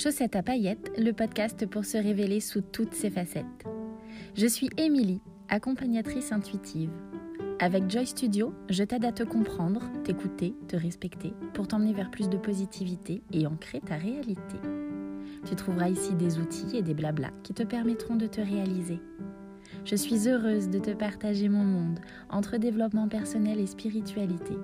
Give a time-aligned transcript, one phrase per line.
[0.00, 3.66] Chaussette à paillettes, le podcast pour se révéler sous toutes ses facettes.
[4.36, 6.92] Je suis Émilie, accompagnatrice intuitive.
[7.58, 12.28] Avec Joy Studio, je t'aide à te comprendre, t'écouter, te respecter pour t'emmener vers plus
[12.28, 14.58] de positivité et ancrer ta réalité.
[15.44, 19.00] Tu trouveras ici des outils et des blablas qui te permettront de te réaliser.
[19.84, 21.98] Je suis heureuse de te partager mon monde
[22.30, 24.54] entre développement personnel et spiritualité.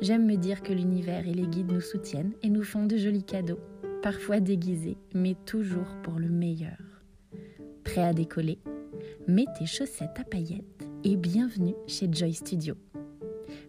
[0.00, 3.24] J'aime me dire que l'univers et les guides nous soutiennent et nous font de jolis
[3.24, 3.60] cadeaux
[4.02, 6.78] parfois déguisé, mais toujours pour le meilleur.
[7.84, 8.58] Prêt à décoller?
[9.28, 12.74] Mets tes chaussettes à paillettes et bienvenue chez Joy Studio.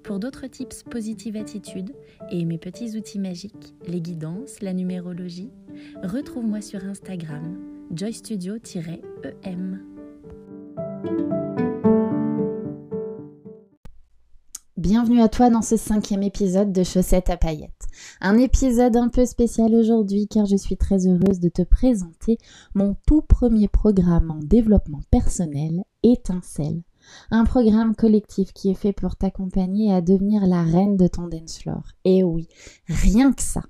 [0.04, 1.94] Pour d'autres tips positive attitude
[2.32, 5.52] et mes petits outils magiques, les guidances, la numérologie,
[6.04, 7.58] retrouve-moi sur Instagram
[7.96, 9.80] joystudio-em.
[14.84, 17.88] Bienvenue à toi dans ce cinquième épisode de Chaussettes à paillettes.
[18.20, 22.38] Un épisode un peu spécial aujourd'hui car je suis très heureuse de te présenter
[22.76, 26.84] mon tout premier programme en développement personnel, Étincelle.
[27.32, 31.60] Un programme collectif qui est fait pour t'accompagner à devenir la reine de ton dance
[31.60, 31.84] floor.
[32.04, 32.50] Et oui,
[32.88, 33.62] rien que ça.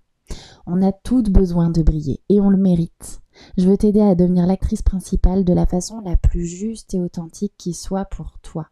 [0.66, 3.22] On a toutes besoin de briller et on le mérite.
[3.60, 7.54] Je veux t'aider à devenir l'actrice principale de la façon la plus juste et authentique
[7.60, 8.70] qui soit pour toi.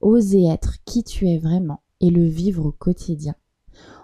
[0.00, 3.34] Oser être qui tu es vraiment et le vivre au quotidien.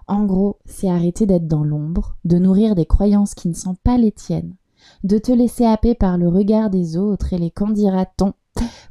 [0.07, 3.99] En gros, c'est arrêter d'être dans l'ombre, de nourrir des croyances qui ne sont pas
[3.99, 4.57] les tiennes,
[5.05, 8.33] de te laisser happer par le regard des autres et les qu'en dira-t-on,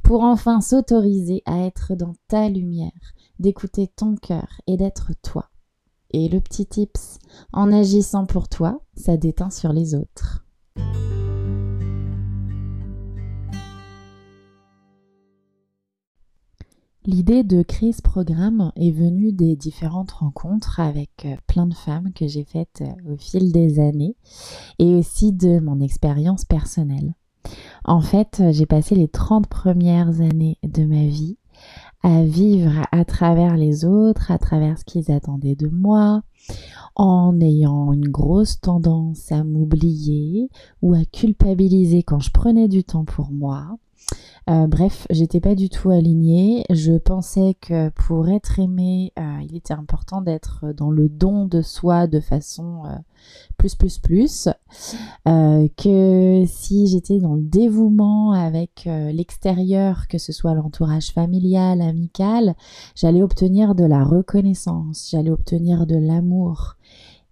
[0.04, 2.92] pour enfin s'autoriser à être dans ta lumière,
[3.40, 5.50] d'écouter ton cœur et d'être toi.
[6.10, 7.18] Et le petit tips,
[7.52, 10.47] en agissant pour toi, ça déteint sur les autres.
[17.08, 22.12] L'idée de créer ce programme est venue des différentes rencontres avec euh, plein de femmes
[22.12, 24.14] que j'ai faites euh, au fil des années
[24.78, 27.14] et aussi de mon expérience personnelle.
[27.86, 31.38] En fait, j'ai passé les 30 premières années de ma vie
[32.02, 36.20] à vivre à travers les autres, à travers ce qu'ils attendaient de moi,
[36.94, 40.50] en ayant une grosse tendance à m'oublier
[40.82, 43.78] ou à culpabiliser quand je prenais du temps pour moi,
[44.48, 46.64] euh, bref, j'étais pas du tout alignée.
[46.70, 51.60] Je pensais que pour être aimée, euh, il était important d'être dans le don de
[51.60, 52.96] soi de façon euh,
[53.58, 54.48] plus plus plus.
[55.26, 62.54] que si j'étais dans le dévouement avec l'extérieur, que ce soit l'entourage familial, amical,
[62.94, 66.76] j'allais obtenir de la reconnaissance, j'allais obtenir de l'amour.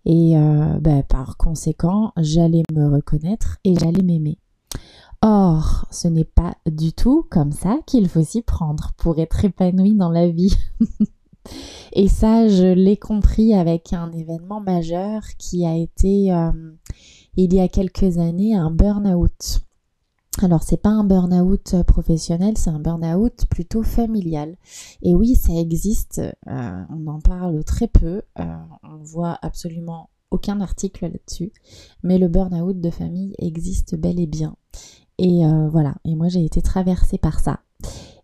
[0.04, 0.34] Et
[0.80, 4.38] bah, par conséquent, j'allais me reconnaître et j'allais m'aimer.
[5.22, 9.94] Or, ce n'est pas du tout comme ça qu'il faut s'y prendre pour être épanoui
[9.94, 10.56] dans la vie.
[11.92, 16.50] Et ça, je l'ai compris avec un événement majeur qui a été euh,
[17.36, 19.60] il y a quelques années un burn-out.
[20.42, 24.56] Alors c'est pas un burn-out professionnel, c'est un burn-out plutôt familial.
[25.02, 30.60] Et oui, ça existe, euh, on en parle très peu, euh, on voit absolument aucun
[30.60, 31.52] article là-dessus,
[32.02, 34.56] mais le burn-out de famille existe bel et bien.
[35.18, 37.60] Et euh, voilà, et moi j'ai été traversée par ça.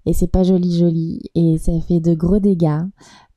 [0.04, 2.82] Et c'est pas joli joli, et ça fait de gros dégâts.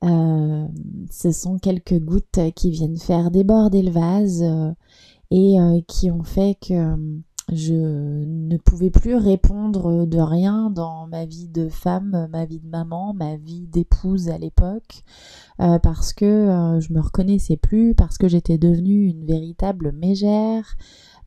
[0.04, 0.66] Euh,
[1.10, 4.72] ce sont quelques gouttes qui viennent faire déborder le vase euh,
[5.30, 5.56] et
[5.86, 7.20] qui ont fait que
[7.52, 12.68] je ne pouvais plus répondre de rien dans ma vie de femme, ma vie de
[12.68, 15.04] maman, ma vie d'épouse à l'époque,
[15.58, 20.76] parce que je me reconnaissais plus, parce que j'étais devenue une véritable mégère,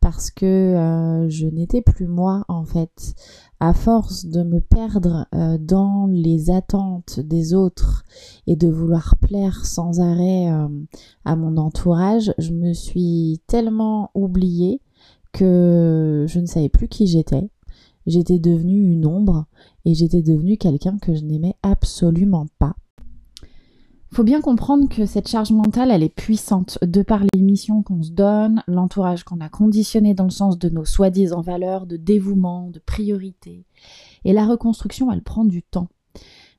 [0.02, 3.14] parce que euh, je n'étais plus moi en fait.
[3.60, 8.06] À force de me perdre euh, dans les attentes des autres
[8.48, 10.68] et de vouloir plaire sans arrêt euh,
[11.26, 14.82] à mon entourage, je me suis tellement oubliée
[15.34, 17.50] que je ne savais plus qui j'étais.
[18.08, 19.46] J'étais devenue une ombre
[19.86, 22.76] et j'étais devenue quelqu'un que je n'aimais absolument pas.
[24.12, 28.02] Faut bien comprendre que cette charge mentale, elle est puissante de par les missions qu'on
[28.02, 32.72] se donne, l'entourage qu'on a conditionné dans le sens de nos soi-disant valeurs de dévouement,
[32.72, 33.66] de priorité.
[34.26, 35.90] Et la reconstruction, elle prend du temps.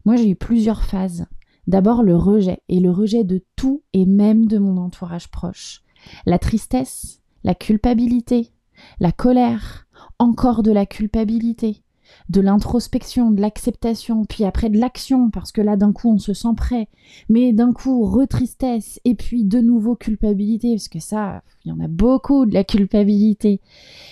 [0.04, 1.26] Moi, j'ai eu plusieurs phases.
[1.66, 5.82] D'abord le rejet, et le rejet de tout et même de mon entourage proche.
[6.26, 8.52] La tristesse, la culpabilité,
[9.00, 9.88] la colère,
[10.18, 11.82] encore de la culpabilité,
[12.28, 16.32] de l'introspection, de l'acceptation, puis après de l'action, parce que là d'un coup on se
[16.32, 16.88] sent prêt,
[17.28, 21.80] mais d'un coup retristesse, et puis de nouveau culpabilité, parce que ça, il y en
[21.80, 23.60] a beaucoup de la culpabilité.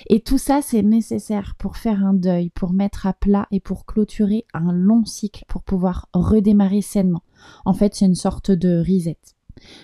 [0.09, 3.87] Et tout ça, c'est nécessaire pour faire un deuil, pour mettre à plat et pour
[3.87, 7.23] clôturer un long cycle, pour pouvoir redémarrer sainement.
[7.65, 9.19] En fait, c'est une sorte de reset.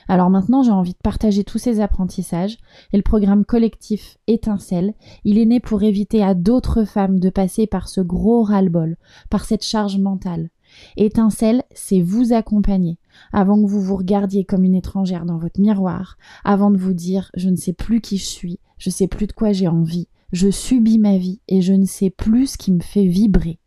[0.09, 2.59] Alors maintenant, j'ai envie de partager tous ces apprentissages
[2.93, 4.95] et le programme collectif Étincelle,
[5.25, 8.97] il est né pour éviter à d'autres femmes de passer par ce gros ras-le-bol,
[9.31, 10.51] par cette charge mentale.
[10.97, 12.99] Étincelle, c'est vous accompagner
[13.33, 17.31] avant que vous vous regardiez comme une étrangère dans votre miroir, avant de vous dire
[17.37, 20.51] je ne sais plus qui je suis, je sais plus de quoi j'ai envie, je
[20.51, 23.59] subis ma vie et je ne sais plus ce qui me fait vibrer.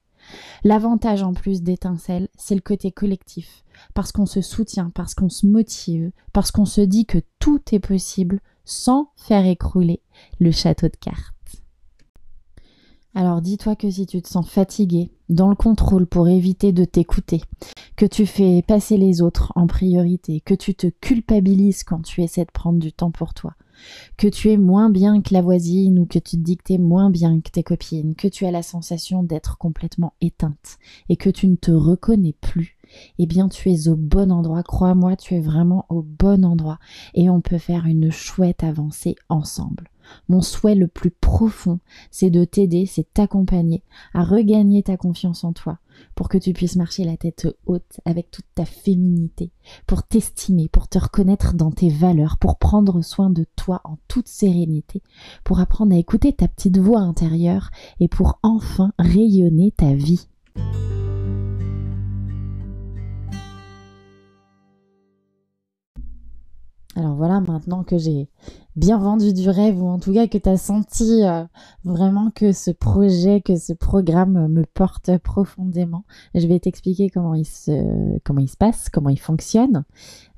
[0.63, 3.63] L'avantage en plus d'étincelle, c'est le côté collectif,
[3.93, 7.79] parce qu'on se soutient, parce qu'on se motive, parce qu'on se dit que tout est
[7.79, 10.01] possible sans faire écrouler
[10.39, 11.33] le château de cartes.
[13.15, 17.41] Alors dis-toi que si tu te sens fatigué, dans le contrôle pour éviter de t'écouter,
[17.95, 22.45] que tu fais passer les autres en priorité, que tu te culpabilises quand tu essaies
[22.45, 23.55] de prendre du temps pour toi,
[24.17, 26.73] que tu es moins bien que la voisine ou que tu te dis que tu
[26.73, 30.77] es moins bien que tes copines, que tu as la sensation d'être complètement éteinte
[31.09, 32.77] et que tu ne te reconnais plus,
[33.19, 36.79] eh bien tu es au bon endroit, crois-moi, tu es vraiment au bon endroit
[37.13, 39.89] et on peut faire une chouette avancée ensemble.
[40.29, 41.79] Mon souhait le plus profond,
[42.11, 43.83] c'est de t'aider, c'est t'accompagner
[44.13, 45.79] à regagner ta confiance en toi,
[46.15, 49.51] pour que tu puisses marcher la tête haute avec toute ta féminité,
[49.85, 54.27] pour t'estimer, pour te reconnaître dans tes valeurs, pour prendre soin de toi en toute
[54.27, 55.01] sérénité,
[55.43, 60.27] pour apprendre à écouter ta petite voix intérieure et pour enfin rayonner ta vie.
[66.95, 68.27] Alors voilà, maintenant que j'ai
[68.77, 71.43] bien vendu du rêve, ou en tout cas que tu as senti euh,
[71.83, 77.45] vraiment que ce projet, que ce programme me porte profondément, je vais t'expliquer comment il
[77.45, 79.83] se, comment il se passe, comment il fonctionne.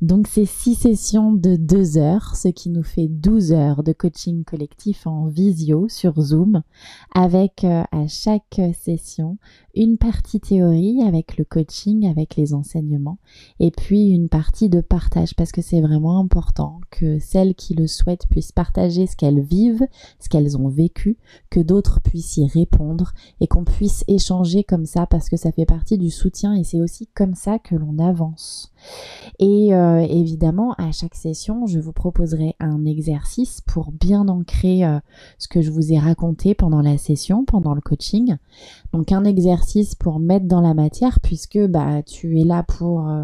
[0.02, 4.46] Donc c'est six sessions de deux heures, ce qui nous fait 12 heures de coaching
[4.46, 6.62] collectif en visio sur Zoom,
[7.14, 9.38] avec euh, à chaque session
[9.76, 13.18] une partie théorie avec le coaching, avec les enseignements,
[13.60, 17.88] et puis une partie de partage, parce que c'est vraiment important que celles qui le
[17.88, 19.86] souhaitent puissent partager ce qu'elles vivent,
[20.20, 21.18] ce qu'elles ont vécu,
[21.50, 25.66] que d'autres puissent y répondre, et qu'on puisse échanger comme ça, parce que ça fait
[25.66, 28.72] partie du soutien, et c'est aussi comme ça que l'on avance.
[29.40, 35.00] Et euh, évidemment, à chaque session, je vous proposerai un exercice pour bien ancrer euh,
[35.38, 38.36] ce que je vous ai raconté pendant la session, pendant le coaching.
[38.92, 43.24] Donc un exercice pour mettre dans la matière puisque bah tu es là pour euh,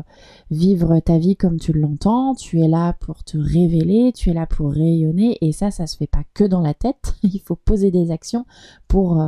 [0.51, 4.45] vivre ta vie comme tu l'entends, tu es là pour te révéler, tu es là
[4.45, 7.91] pour rayonner et ça ça se fait pas que dans la tête, il faut poser
[7.91, 8.45] des actions
[8.87, 9.21] pour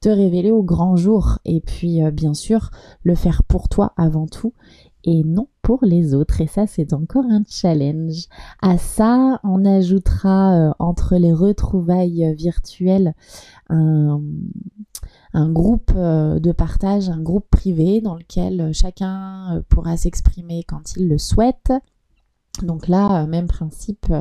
[0.00, 2.70] te révéler au grand jour et puis bien sûr
[3.04, 4.54] le faire pour toi avant tout
[5.04, 6.40] et non pour les autres.
[6.40, 8.26] Et ça, c'est encore un challenge.
[8.60, 13.14] À ça, on ajoutera euh, entre les retrouvailles virtuelles
[15.34, 20.96] un, groupe euh, de partage, un groupe privé dans lequel chacun euh, pourra s'exprimer quand
[20.96, 21.72] il le souhaite.
[22.60, 24.12] Donc là, même principe,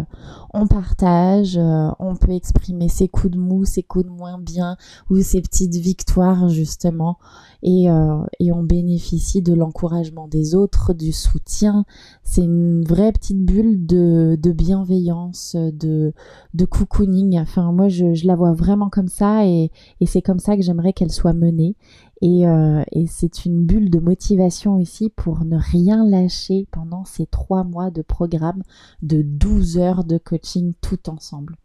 [0.54, 1.60] on partage,
[2.00, 4.78] on peut exprimer ses coups de mou, ses coups de moins bien
[5.10, 7.18] ou ses petites victoires justement
[7.64, 8.24] et, euh,
[8.54, 11.86] on bénéficie de l'encouragement des autres, du soutien.
[12.24, 16.14] C'est une vraie petite bulle de, bienveillance, de,
[16.54, 17.40] de cocooning.
[17.40, 19.72] Enfin, moi, je, je la vois vraiment comme ça et
[20.06, 21.76] c'est comme ça que j'aimerais qu'elle soit menée.
[22.22, 27.26] Et, euh, et c'est une bulle de motivation aussi pour ne rien lâcher pendant ces
[27.26, 28.62] trois mois de programme
[29.02, 31.56] de 12 heures de coaching tout ensemble.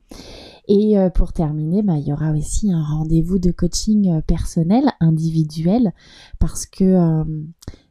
[0.66, 4.84] Et euh, pour terminer, bah, il y aura aussi un rendez-vous de coaching euh, personnel,
[5.00, 5.92] individuel,
[6.38, 7.24] parce que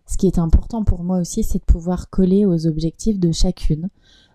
[0.08, 3.90] ce qui est important pour moi aussi, c'est de pouvoir coller aux objectifs de chacune.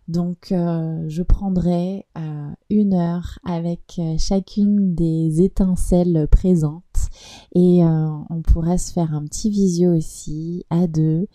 [0.09, 2.07] Donc, je prendrai
[2.69, 6.89] une heure avec chacune des étincelles présentes
[7.55, 11.27] et on pourra se faire un petit visio aussi à deux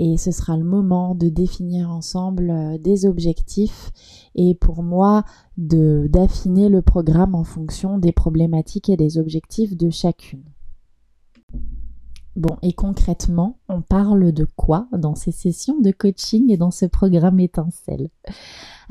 [0.00, 3.90] et ce sera le moment de définir ensemble euh, des objectifs
[4.36, 5.24] et pour moi
[5.56, 10.44] d'affiner le programme en fonction des problématiques et des objectifs de chacune.
[12.36, 16.86] Bon, et concrètement, on parle de quoi dans ces sessions de coaching et dans ce
[16.86, 18.10] programme étincelle?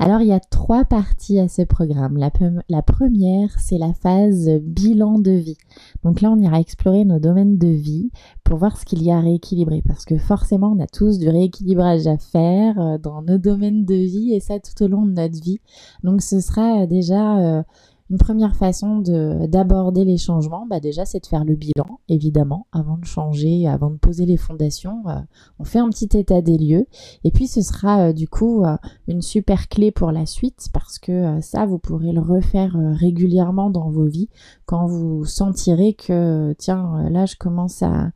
[0.00, 2.18] Alors, il y a trois parties à ce programme.
[2.18, 5.56] La, première, c'est la phase bilan de vie.
[6.04, 8.10] Donc là, on ira explorer nos domaines de vie
[8.44, 9.82] pour voir ce qu'il y a à rééquilibrer.
[9.82, 13.94] Parce que forcément, on a tous du rééquilibrage à faire euh, dans nos domaines de
[13.94, 15.60] vie et ça tout au long de notre vie.
[16.04, 17.38] Donc, ce sera déjà...
[17.38, 17.62] Euh,
[18.10, 22.96] une première façon d'aborder les changements, bah déjà, c'est de faire le bilan, évidemment, avant
[22.96, 25.02] de changer, avant de poser les fondations.
[25.08, 25.18] Euh,
[25.58, 26.86] on fait un petit état des lieux.
[27.24, 28.76] Et puis, ce sera euh, du coup euh,
[29.08, 33.90] une super clé pour la suite parce que ça, vous pourrez le refaire régulièrement dans
[33.90, 34.30] vos vies
[34.64, 38.10] quand vous sentirez que, tiens, là, je commence à,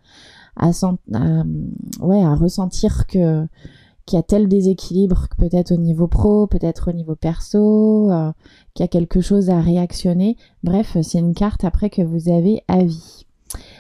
[0.57, 3.47] à, à ressentir que
[4.13, 8.31] qu'il y a tel déséquilibre, peut-être au niveau pro, peut-être au niveau perso, euh,
[8.75, 10.37] qu'il y a quelque chose à réactionner.
[10.63, 13.25] Bref, c'est une carte après que vous avez à vie.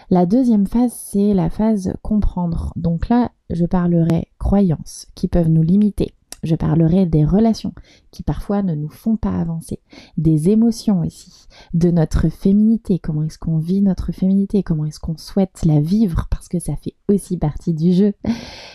[0.08, 2.72] La deuxième phase, c'est la phase comprendre.
[2.76, 6.14] Donc là, je parlerai croyances qui peuvent nous limiter.
[6.42, 7.74] Je parlerai des relations
[8.12, 9.80] qui parfois ne nous font pas avancer,
[10.16, 15.16] des émotions aussi, de notre féminité, comment est-ce qu'on vit notre féminité, comment est-ce qu'on
[15.16, 18.12] souhaite la vivre parce que ça fait aussi partie du jeu.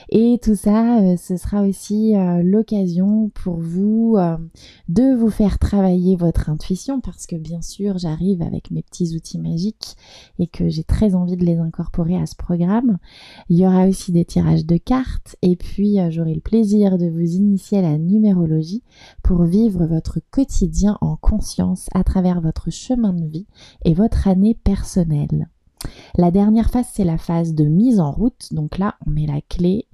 [0.09, 4.37] Et tout ça, euh, ce sera aussi euh, l'occasion pour vous euh,
[4.87, 9.39] de vous faire travailler votre intuition parce que bien sûr, j'arrive avec mes petits outils
[9.39, 9.95] magiques
[10.39, 12.97] et que j'ai très envie de les incorporer à ce programme.
[13.49, 17.35] Il y aura aussi des tirages de cartes et puis j'aurai le plaisir de vous
[17.35, 18.83] initier à la numérologie
[19.35, 23.47] vivre votre quotidien en conscience à travers votre chemin de vie
[23.85, 25.49] et votre année personnelle.
[26.15, 28.47] La dernière phase, c'est la phase de mise en route.
[28.51, 29.87] Donc là, on met la clé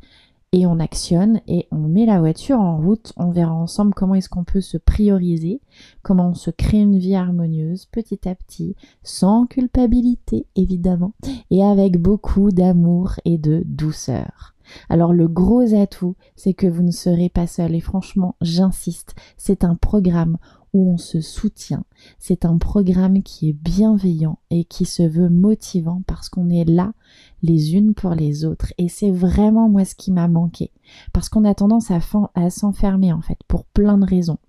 [0.52, 3.12] et on actionne et on met la voiture en route.
[3.18, 5.62] On verra ensemble comment est-ce qu'on peut se prioriser,
[6.04, 11.14] comment on se crée une vie harmonieuse petit à petit, sans culpabilité évidemment,
[11.50, 14.53] et avec beaucoup d'amour et de douceur.
[14.90, 19.64] Alors le gros atout, c'est que vous ne serez pas seul et franchement, j'insiste, c'est
[19.64, 20.38] un programme
[20.74, 21.86] où on se soutient.
[22.20, 26.94] C'est un programme qui est bienveillant et qui se veut motivant parce qu'on est là
[27.44, 28.74] les unes pour les autres.
[28.78, 30.72] Et c'est vraiment moi ce qui m'a manqué.
[31.14, 34.40] Parce qu'on a tendance à, s'enfermer en fait pour plein de raisons.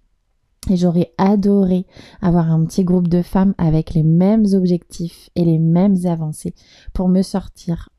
[0.71, 1.87] Et j'aurais adoré
[2.23, 6.55] avoir un petit groupe de femmes avec les mêmes objectifs et les mêmes avancées
[6.95, 7.91] pour me sortir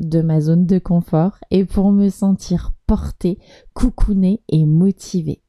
[0.00, 3.38] de ma zone de confort et pour me sentir portée,
[3.74, 5.42] coucounée et motivée.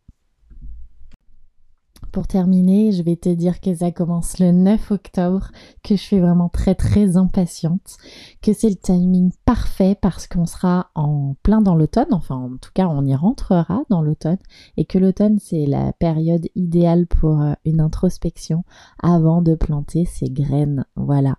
[2.12, 5.51] Pour terminer, je vais te dire que ça commence le 9 octobre,
[5.84, 7.98] que je suis vraiment très très impatiente,
[8.41, 12.72] que c'est le timing parfait parce qu'on sera en plein dans l'automne, enfin en tout
[12.74, 14.39] cas on y rentrera dans l'automne,
[14.75, 18.63] et que l'automne c'est la période idéale pour euh, une introspection
[19.03, 20.86] avant de planter ses graines.
[20.96, 21.36] Voilà.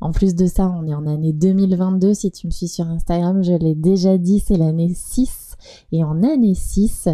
[0.00, 2.14] En plus de ça, on est en année 2022.
[2.14, 5.56] Si tu me suis sur Instagram, je l'ai déjà dit, c'est l'année 6.
[5.92, 7.08] Et en année 6,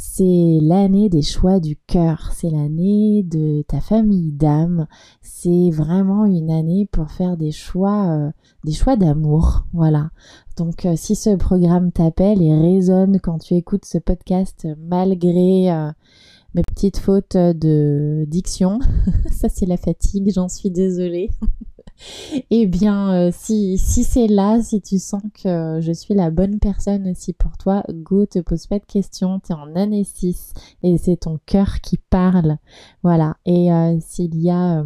[0.00, 4.86] c'est l'année des choix du cœur, c'est l'année de ta famille d'âme,
[5.22, 8.30] c'est vraiment une année pour faire des choix, euh,
[8.62, 10.10] des choix d'amour, voilà.
[10.56, 15.90] Donc euh, si ce programme t'appelle et résonne quand tu écoutes ce podcast malgré euh,
[16.54, 18.78] mes petites fautes de diction,
[19.32, 21.30] ça c'est la fatigue, j'en suis désolée.
[22.50, 27.08] eh bien, euh, si, c'est là, si tu sens que je suis la bonne personne
[27.08, 30.52] aussi pour toi, go, te pose pas de questions, tu es en année 6
[30.82, 32.58] et c'est ton cœur qui parle.
[33.02, 33.36] Voilà.
[33.46, 34.84] Et euh, s'il y a euh,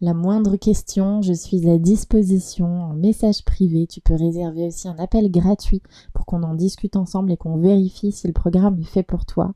[0.00, 3.86] la moindre question, je suis à disposition en message privé.
[3.86, 5.82] Tu peux réserver aussi un appel gratuit
[6.12, 9.54] pour qu'on en discute ensemble et qu'on vérifie si le programme est fait pour toi.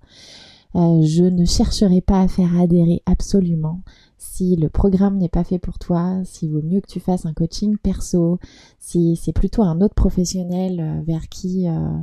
[0.75, 3.83] Je ne chercherai pas à faire adhérer absolument
[4.21, 7.33] si le programme n'est pas fait pour toi, s'il vaut mieux que tu fasses un
[7.33, 8.39] coaching perso,
[8.79, 11.99] si c'est plutôt un autre professionnel euh, vers qui euh,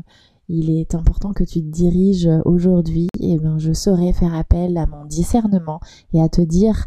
[0.49, 4.87] il est important que tu te diriges aujourd'hui, eh ben je saurais faire appel à
[4.87, 5.79] mon discernement
[6.13, 6.85] et à te dire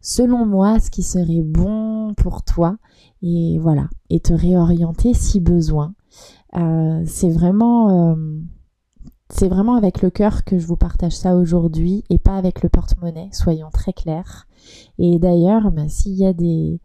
[0.00, 2.76] selon moi ce qui serait bon pour toi
[3.22, 5.94] et voilà et te réorienter si besoin.
[6.56, 8.16] Euh, c'est vraiment
[9.30, 12.68] c'est vraiment avec le cœur que je vous partage ça aujourd'hui et pas avec le
[12.68, 14.46] porte-monnaie, soyons très clairs.
[14.98, 16.80] Et d'ailleurs, bah, s'il y a des,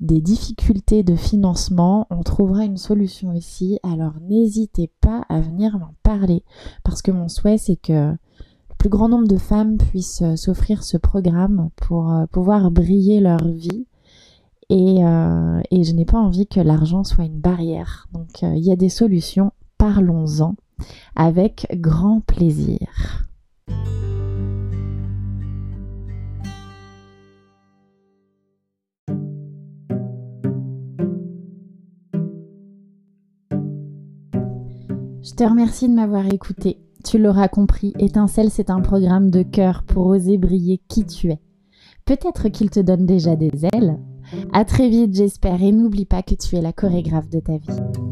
[0.00, 3.78] difficultés de financement, on trouvera une solution ici.
[3.82, 6.42] Alors n'hésitez pas à venir m'en parler
[6.82, 10.82] parce que mon souhait c'est que le plus grand nombre de femmes puissent euh, s'offrir
[10.82, 13.86] ce programme pour euh, pouvoir briller leur vie.
[14.72, 18.08] Euh, et je n'ai pas envie que l'argent soit une barrière.
[18.12, 20.56] Donc il y a des solutions, parlons-en
[21.14, 23.26] avec grand plaisir.
[35.22, 36.78] Je te remercie de m'avoir écouté.
[37.04, 41.40] Tu l'auras compris, Étincelle, c'est un programme de cœur pour oser briller qui tu es.
[42.04, 43.98] Peut-être qu'il te donne déjà des ailes.
[44.52, 48.05] À très vite, j'espère, et n'oublie pas que tu es la chorégraphe de ta vie.